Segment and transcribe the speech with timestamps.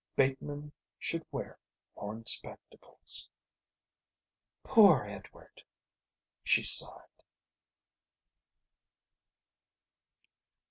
[0.15, 1.59] Bateman should wear
[1.93, 3.29] horn spectacles.
[4.63, 5.61] "Poor Edward,"
[6.43, 7.21] she sighed.